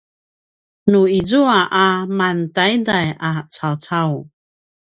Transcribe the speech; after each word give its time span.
nu 0.89 1.01
izua 1.19 1.59
a 1.81 1.83
mantaiday 2.17 3.07
a 3.27 3.29
cawcau 3.53 4.13